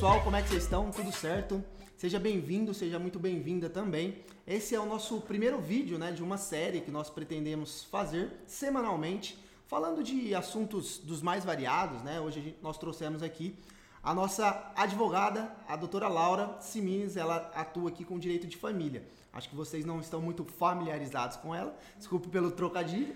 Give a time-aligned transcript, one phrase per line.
[0.00, 0.90] pessoal, como é que vocês estão?
[0.90, 1.62] Tudo certo?
[1.94, 4.24] Seja bem-vindo, seja muito bem-vinda também.
[4.46, 9.38] Esse é o nosso primeiro vídeo né, de uma série que nós pretendemos fazer semanalmente,
[9.66, 12.02] falando de assuntos dos mais variados.
[12.02, 12.18] Né?
[12.18, 13.54] Hoje gente, nós trouxemos aqui
[14.02, 19.06] a nossa advogada, a doutora Laura Simines, ela atua aqui com direito de família.
[19.30, 23.14] Acho que vocês não estão muito familiarizados com ela, desculpe pelo trocadilho,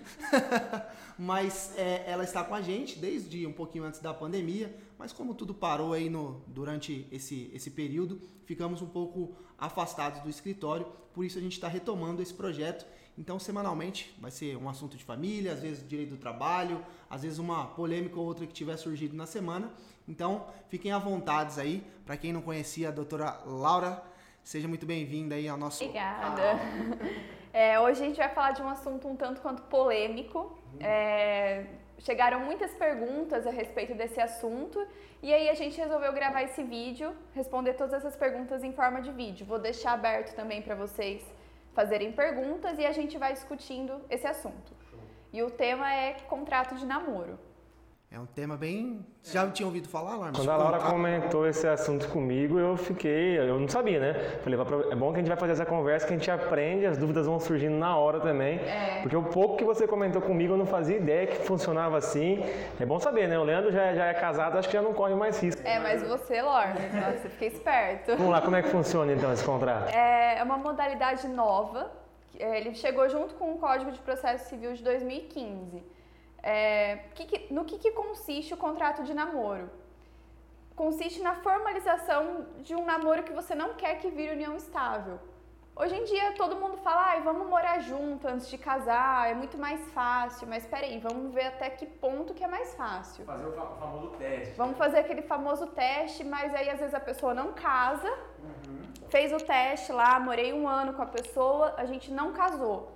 [1.17, 5.33] mas é, ela está com a gente desde um pouquinho antes da pandemia, mas como
[5.33, 11.23] tudo parou aí no, durante esse, esse período, ficamos um pouco afastados do escritório, por
[11.23, 12.85] isso a gente está retomando esse projeto.
[13.17, 17.39] Então, semanalmente, vai ser um assunto de família, às vezes direito do trabalho, às vezes
[17.39, 19.71] uma polêmica ou outra que tiver surgido na semana.
[20.07, 21.81] Então, fiquem à vontade aí.
[22.05, 24.03] Para quem não conhecia a doutora Laura,
[24.43, 25.83] seja muito bem-vinda aí ao nosso.
[25.83, 26.41] Obrigada.
[27.57, 30.59] É, hoje a gente vai falar de um assunto um tanto quanto polêmico.
[30.77, 31.67] É,
[31.99, 34.85] chegaram muitas perguntas a respeito desse assunto
[35.21, 39.11] e aí a gente resolveu gravar esse vídeo, responder todas essas perguntas em forma de
[39.11, 39.45] vídeo.
[39.45, 41.23] Vou deixar aberto também para vocês
[41.73, 44.73] fazerem perguntas e a gente vai discutindo esse assunto.
[45.33, 47.37] E o tema é contrato de namoro.
[48.11, 49.05] É um tema bem.
[49.21, 50.31] Você já tinha ouvido falar, Laura?
[50.33, 53.37] Quando a Laura comentou esse assunto comigo, eu fiquei.
[53.37, 54.39] Eu não sabia, né?
[54.41, 54.57] Falei,
[54.89, 57.25] é bom que a gente vai fazer essa conversa, que a gente aprende, as dúvidas
[57.25, 58.59] vão surgindo na hora também.
[58.59, 59.01] É.
[59.01, 62.41] Porque o pouco que você comentou comigo, eu não fazia ideia que funcionava assim.
[62.79, 63.37] É bom saber, né?
[63.37, 65.61] O Leandro já, já é casado, acho que já não corre mais risco.
[65.65, 66.73] É, mas você, Laura,
[67.19, 68.15] você fica esperto.
[68.15, 69.89] Vamos lá, como é que funciona então esse contrato?
[69.93, 71.91] É uma modalidade nova.
[72.39, 75.94] É, ele chegou junto com o Código de Processo Civil de 2015.
[76.45, 79.67] É, que, no que, que consiste o contrato de namoro?
[80.75, 85.19] Consiste na formalização de um namoro que você não quer que vire união estável.
[85.75, 89.81] Hoje em dia todo mundo fala, vamos morar junto antes de casar, é muito mais
[89.91, 93.25] fácil, mas peraí, vamos ver até que ponto que é mais fácil.
[93.25, 94.53] Fazer o famoso teste.
[94.55, 98.83] Vamos fazer aquele famoso teste, mas aí às vezes a pessoa não casa, uhum.
[99.09, 102.94] fez o teste lá, morei um ano com a pessoa, a gente não casou.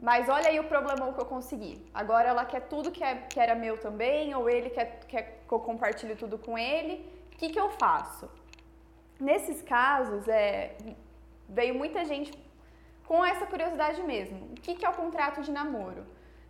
[0.00, 1.86] Mas olha aí o problemão que eu consegui.
[1.92, 5.52] Agora ela quer tudo que, é, que era meu também, ou ele quer, quer que
[5.52, 6.94] eu compartilhe tudo com ele.
[7.34, 8.30] O que, que eu faço?
[9.18, 10.74] Nesses casos, é,
[11.46, 12.32] veio muita gente
[13.06, 14.38] com essa curiosidade mesmo.
[14.52, 16.06] O que, que é o contrato de namoro?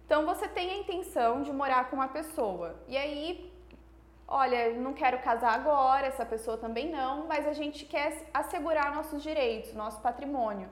[0.06, 2.76] Então você tem a intenção de morar com uma pessoa.
[2.86, 3.52] E aí,
[4.28, 9.20] olha, não quero casar agora, essa pessoa também não, mas a gente quer assegurar nossos
[9.24, 10.68] direitos, nosso patrimônio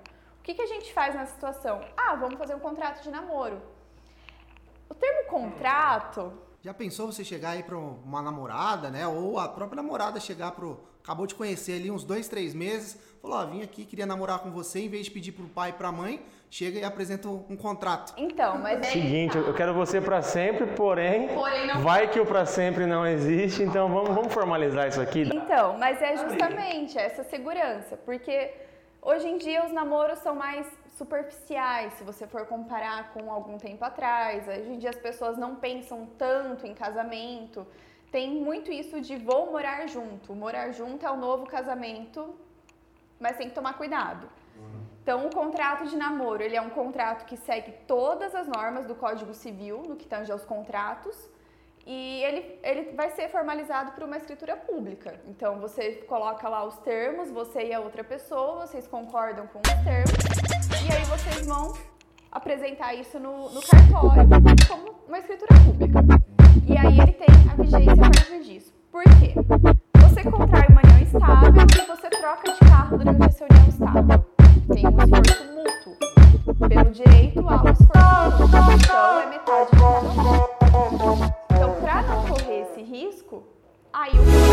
[0.48, 1.80] que, que a gente faz nessa situação?
[1.94, 3.60] Ah, vamos fazer um contrato de namoro.
[4.88, 6.32] O termo contrato.
[6.62, 9.06] Já pensou você chegar aí para uma namorada, né?
[9.06, 10.80] Ou a própria namorada chegar pro.
[11.04, 14.50] Acabou de conhecer ali uns dois, três meses, falou: Ó, vim aqui, queria namorar com
[14.50, 18.14] você, em vez de pedir pro pai e pra mãe, chega e apresenta um contrato.
[18.16, 18.84] Então, mas é.
[18.84, 21.82] Seguinte, eu quero você para sempre, porém, porém não...
[21.82, 25.22] vai que o para sempre não existe, então vamos, vamos formalizar isso aqui.
[25.22, 28.67] Então, mas é justamente essa segurança, porque
[29.00, 30.66] Hoje em dia os namoros são mais
[30.96, 34.46] superficiais, se você for comparar com algum tempo atrás.
[34.48, 37.66] Hoje em dia as pessoas não pensam tanto em casamento.
[38.10, 40.34] Tem muito isso de vou morar junto.
[40.34, 42.34] Morar junto é o novo casamento,
[43.20, 44.28] mas tem que tomar cuidado.
[45.02, 48.94] Então, o contrato de namoro, ele é um contrato que segue todas as normas do
[48.94, 51.16] Código Civil, no que tange aos contratos,
[51.88, 55.18] e ele, ele vai ser formalizado por uma escritura pública.
[55.26, 59.84] Então você coloca lá os termos, você e a outra pessoa, vocês concordam com os
[59.84, 60.12] termos,
[60.86, 61.72] e aí vocês vão
[62.30, 64.28] apresentar isso no, no cartório
[64.68, 66.00] como uma escritura pública.
[66.66, 68.74] E aí ele tem a vigência a partir disso.
[68.92, 69.32] Por quê?
[70.02, 74.26] Você contrai uma união estável e você troca de carro durante essa união estável.
[74.74, 76.68] Tem um esforço mútuo.
[76.68, 78.74] Pelo direito ao esforço mútuo.
[78.74, 80.47] Então é metade de cada
[84.08, 84.47] aí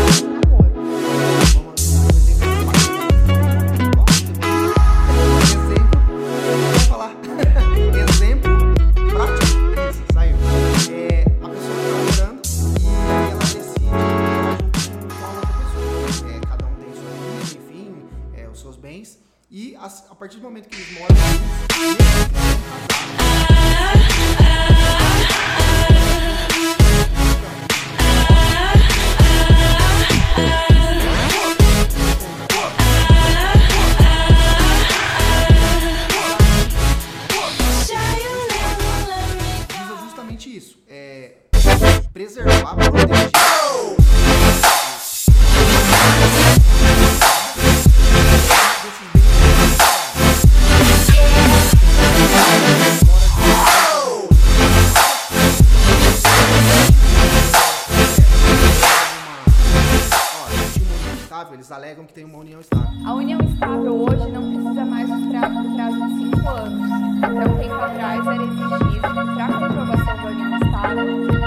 [69.00, 71.06] para comprovação união estável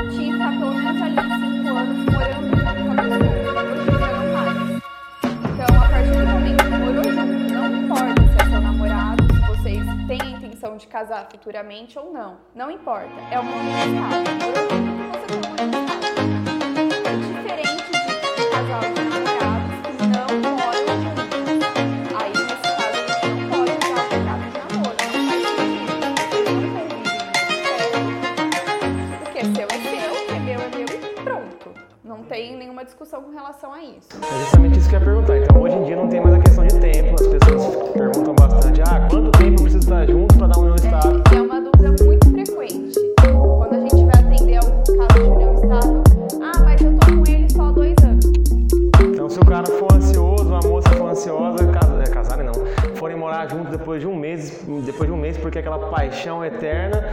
[0.09, 3.61] tinha pelo menos ali 5 anos morando junto com a pessoa.
[3.63, 4.69] Hoje já não mais.
[5.23, 9.39] Então, a partir do momento que morou junto, não importa se é seu namorado, se
[9.47, 12.37] vocês têm a intenção de casar futuramente ou não.
[12.55, 13.09] Não importa.
[13.31, 14.33] É uma união estável.
[14.41, 15.85] Morou junto, você tem uma união.
[17.05, 17.88] É diferente
[40.75, 41.18] estar junto
[55.69, 57.03] aquela paixão eterna,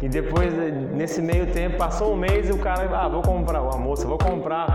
[0.00, 3.70] e depois, nesse meio tempo, passou um mês e o cara, ah, vou comprar, ou
[3.70, 4.66] a moça, vou comprar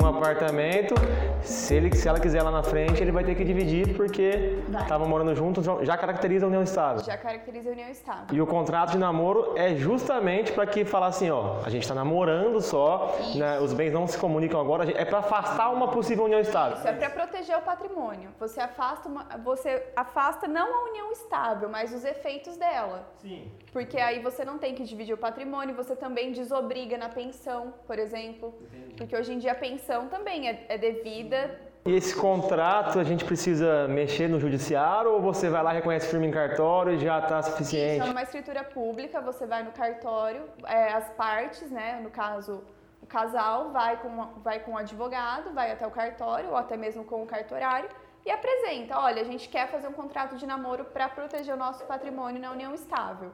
[0.00, 0.94] um apartamento,
[1.42, 5.08] se, ele, se ela quiser lá na frente, ele vai ter que dividir, porque estavam
[5.08, 7.02] morando juntos, já caracteriza a união estável.
[7.04, 8.24] Já caracteriza a união estável.
[8.32, 11.94] E o contrato de namoro é justamente para que falar assim, ó, a gente está
[11.94, 16.40] namorando só, né, os bens não se comunicam agora, é para afastar uma possível união
[16.40, 16.76] estável.
[16.78, 18.30] Isso é para proteger o patrimônio.
[18.38, 22.89] Você afasta, uma- você afasta não a união estável, mas os efeitos dela.
[23.18, 23.50] Sim.
[23.72, 27.98] Porque aí você não tem que dividir o patrimônio, você também desobriga na pensão, por
[27.98, 28.54] exemplo.
[28.96, 31.58] Porque hoje em dia a pensão também é, é devida.
[31.86, 36.26] E esse contrato a gente precisa mexer no judiciário ou você vai lá, reconhece firme
[36.26, 38.10] em cartório e já está Isso é suficiente?
[38.10, 42.62] uma escritura pública, você vai no cartório, é, as partes, né, no caso
[43.00, 47.02] o casal vai com, vai com o advogado, vai até o cartório ou até mesmo
[47.02, 47.88] com o cartorário
[48.24, 51.84] e apresenta, olha, a gente quer fazer um contrato de namoro para proteger o nosso
[51.84, 53.32] patrimônio na união estável.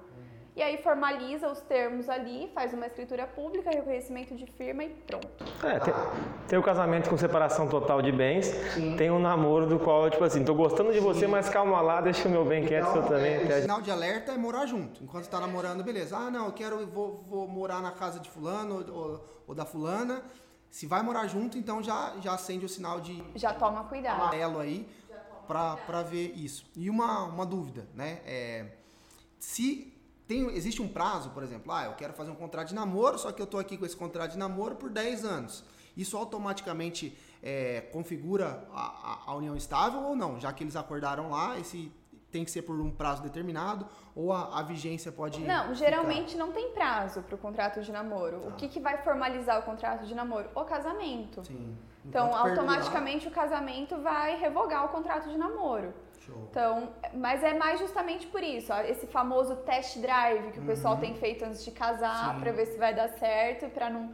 [0.57, 5.29] E aí formaliza os termos ali, faz uma escritura pública, reconhecimento de firma e pronto.
[5.63, 5.95] É, tem,
[6.49, 8.51] tem o casamento com separação total de bens,
[8.97, 12.27] tem o namoro do qual, tipo assim, tô gostando de você, mas calma lá, deixa
[12.27, 13.35] o meu bem quieto, seu também.
[13.35, 15.05] é, o sinal de alerta é morar junto.
[15.05, 16.17] Enquanto você tá namorando, beleza.
[16.17, 20.23] Ah, não, eu quero, vou, vou morar na casa de fulano ou, ou da fulana.
[20.77, 24.21] Se vai morar junto, então já, já acende o sinal de Já toma cuidado.
[24.21, 24.87] amarelo aí
[25.47, 26.67] pra ver isso.
[26.77, 28.21] E uma, uma dúvida, né?
[28.27, 28.67] É,
[29.39, 29.91] se
[30.29, 33.33] tem, existe um prazo, por exemplo, ah, eu quero fazer um contrato de namoro, só
[33.33, 35.65] que eu tô aqui com esse contrato de namoro por 10 anos.
[35.97, 40.39] Isso automaticamente é, configura a, a- a união estável ou não?
[40.39, 41.91] Já que eles acordaram lá, esse
[42.37, 45.41] tem que ser por um prazo determinado ou a, a vigência pode.
[45.41, 45.75] Não, ficar?
[45.75, 48.47] geralmente não tem prazo para o contrato de namoro.
[48.49, 50.49] O que, que vai formalizar o contrato de namoro?
[50.55, 51.45] O casamento.
[51.45, 51.77] Sim.
[52.05, 55.93] Então, perdurar, automaticamente o casamento vai revogar o contrato de namoro.
[56.21, 56.49] Show.
[56.51, 60.97] Então, mas é mais justamente por isso, ó, esse famoso test drive que o pessoal
[60.97, 62.41] tem feito antes de casar Uhum.
[62.41, 64.13] Para ver se vai dar certo, para não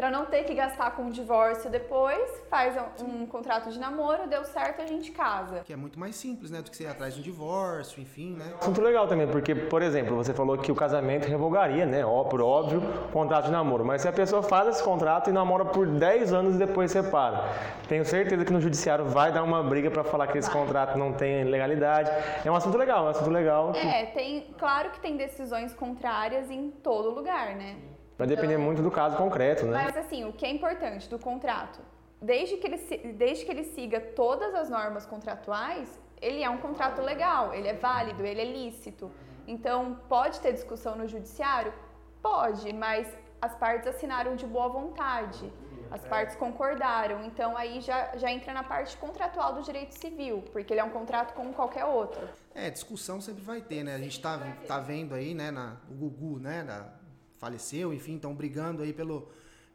[0.00, 4.26] para não ter que gastar com um divórcio depois, faz um, um contrato de namoro,
[4.26, 5.60] deu certo, a gente casa.
[5.62, 6.62] Que é muito mais simples, né?
[6.62, 8.54] Do que você ir atrás de um divórcio, enfim, né?
[8.58, 12.02] Assunto legal também, porque, por exemplo, você falou que o casamento revogaria, né?
[12.02, 13.84] Ó, por óbvio, o contrato de namoro.
[13.84, 17.44] Mas se a pessoa faz esse contrato e namora por 10 anos e depois separa,
[17.86, 21.12] tenho certeza que no judiciário vai dar uma briga para falar que esse contrato não
[21.12, 22.10] tem legalidade.
[22.42, 23.72] É um assunto legal, é um assunto legal.
[23.72, 27.76] que É, tem, claro que tem decisões contrárias em todo lugar, né?
[28.20, 29.84] Vai depender muito do caso concreto, né?
[29.84, 31.80] Mas assim, o que é importante do contrato,
[32.20, 37.00] desde que ele, desde que ele siga todas as normas contratuais, ele é um contrato
[37.00, 39.10] legal, ele é válido, ele é lícito.
[39.48, 41.72] Então, pode ter discussão no judiciário?
[42.22, 43.08] Pode, mas
[43.40, 45.50] as partes assinaram de boa vontade.
[45.90, 50.72] As partes concordaram, então aí já, já entra na parte contratual do direito civil, porque
[50.72, 52.28] ele é um contrato como qualquer outro.
[52.54, 53.94] É, discussão sempre vai ter, né?
[53.94, 56.99] A gente tá, tá vendo aí, né, na, o Gugu, né, da-
[57.40, 59.28] faleceu, enfim, estão brigando aí pelo,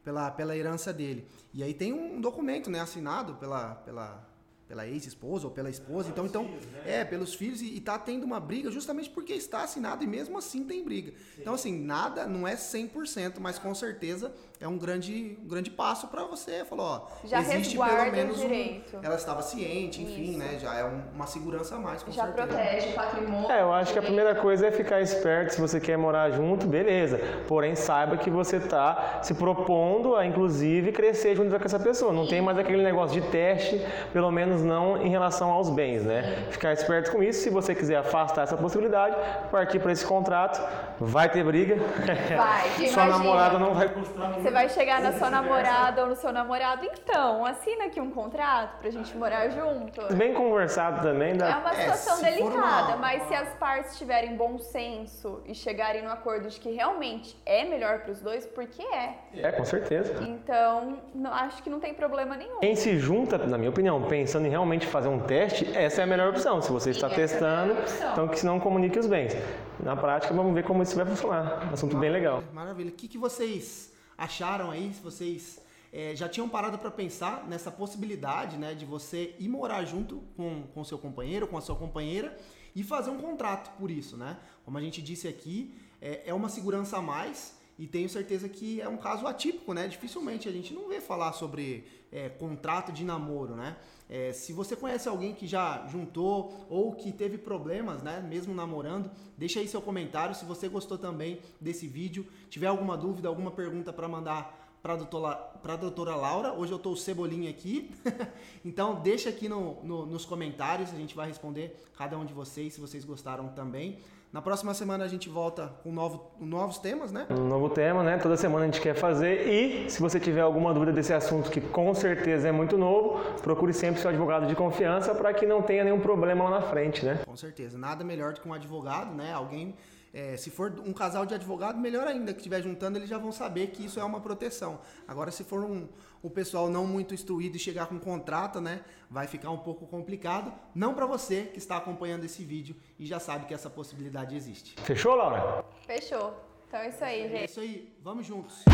[0.04, 1.26] pela, pela herança dele.
[1.52, 4.24] E aí tem um documento, né, assinado pela, pela,
[4.68, 6.50] pela ex-esposa ou pela esposa, então, então
[6.84, 10.36] é, pelos filhos, e, e tá tendo uma briga justamente porque está assinado e mesmo
[10.36, 11.12] assim tem briga.
[11.38, 16.08] Então, assim, nada, não é 100%, mas com certeza é um grande, um grande passo
[16.08, 16.64] para você.
[16.64, 18.98] Falou, ó, Já existe resguarda pelo o menos um, direito.
[19.02, 20.38] ela estava ciente, enfim, Isso.
[20.38, 22.46] né, já é um- uma segurança a mais, com Já certeza.
[22.48, 23.50] protege o patrimônio.
[23.50, 25.54] É, eu acho que a primeira coisa é ficar esperto.
[25.54, 27.18] Se você quer morar junto, beleza.
[27.46, 32.12] Porém, saiba que você está se propondo a, inclusive, crescer junto com essa pessoa.
[32.12, 33.80] Não tem mais aquele negócio de teste,
[34.12, 36.44] pelo menos menos não em relação aos bens, né?
[36.50, 37.40] Ficar esperto com isso.
[37.42, 39.16] Se você quiser afastar essa possibilidade,
[39.50, 40.60] partir para esse contrato,
[40.98, 41.76] vai ter briga.
[41.76, 42.68] Vai.
[42.88, 43.06] Sua imagina.
[43.18, 44.28] namorada não vai gostar.
[44.32, 48.78] Você vai chegar na sua namorada ou no seu namorado, então, assina aqui um contrato
[48.80, 50.12] pra gente morar junto.
[50.14, 51.58] Bem conversado também, É dá.
[51.58, 56.02] uma É, situação for delicada, uma- mas se as partes tiverem bom senso e chegarem
[56.02, 59.14] no acordo de que realmente é melhor pros dois, porque é.
[59.36, 60.14] É, com certeza.
[60.22, 62.58] Então, não- acho que não tem problema nenhum.
[62.60, 66.06] Quem se junta, na minha opinião, pensando em realmente fazer um teste, essa é a
[66.06, 66.62] melhor opção.
[66.62, 68.12] Se você está Sim, é testando, opção.
[68.12, 69.32] então que se não comunique os bens.
[69.80, 71.72] Na prática, vamos ver como isso vai funcionar.
[71.72, 72.42] Assunto bem legal.
[72.52, 72.90] Maravilha.
[72.90, 74.92] O que, que vocês acharam aí?
[74.94, 75.60] Se vocês
[75.92, 80.62] eh, já tinham parado para pensar nessa possibilidade, né, de você ir morar junto com
[80.72, 82.36] com seu companheiro, com a sua companheira
[82.74, 84.36] e fazer um contrato por isso, né?
[84.64, 88.80] Como a gente disse aqui, é, é uma segurança a mais e tenho certeza que
[88.80, 89.86] é um caso atípico, né?
[89.86, 93.76] Dificilmente a gente não vê falar sobre eh, contrato de namoro, né?
[94.08, 99.10] Eh, se você conhece alguém que já juntou ou que teve problemas, né, mesmo namorando,
[99.36, 100.34] deixa aí seu comentário.
[100.34, 105.76] Se você gostou também desse vídeo, tiver alguma dúvida, alguma pergunta para mandar para a
[105.76, 106.52] doutora, Laura.
[106.52, 107.90] Hoje eu tô o Cebolinha aqui.
[108.64, 112.74] então deixa aqui no, no- nos comentários, a gente vai responder cada um de vocês,
[112.74, 113.98] se vocês gostaram também.
[114.32, 117.26] Na próxima semana a gente volta com novo, novos temas, né?
[117.30, 118.18] Um novo tema, né?
[118.18, 119.48] Toda semana a gente quer fazer.
[119.48, 123.72] E se você tiver alguma dúvida desse assunto, que com certeza é muito novo, procure
[123.72, 127.20] sempre seu advogado de confiança para que não tenha nenhum problema lá na frente, né?
[127.24, 127.78] Com certeza.
[127.78, 129.32] Nada melhor do que um advogado, né?
[129.32, 129.74] Alguém,
[130.16, 133.30] é, se for um casal de advogado, melhor ainda, que estiver juntando, eles já vão
[133.30, 134.80] saber que isso é uma proteção.
[135.06, 135.86] Agora, se for um,
[136.24, 138.80] um pessoal não muito instruído e chegar com um contrato, né?
[139.10, 140.50] Vai ficar um pouco complicado.
[140.74, 144.74] Não para você que está acompanhando esse vídeo e já sabe que essa possibilidade existe.
[144.80, 145.62] Fechou, Laura?
[145.86, 146.32] Fechou.
[146.66, 147.50] Então é isso aí, É gente.
[147.50, 147.94] isso aí.
[148.02, 148.64] Vamos juntos.